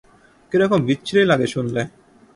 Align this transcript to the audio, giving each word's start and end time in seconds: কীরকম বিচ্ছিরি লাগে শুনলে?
কীরকম 0.51 0.79
বিচ্ছিরি 0.87 1.23
লাগে 1.31 1.47
শুনলে? 1.47 1.81